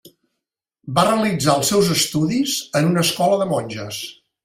Va 0.99 1.03
realitzar 1.09 1.55
els 1.55 1.71
seus 1.73 1.93
estudis 1.99 2.57
en 2.83 2.91
una 2.93 3.07
escola 3.07 3.43
de 3.45 3.51
monges. 3.57 4.05